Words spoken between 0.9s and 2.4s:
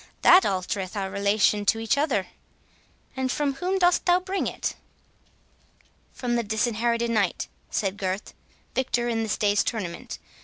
our relation to each other.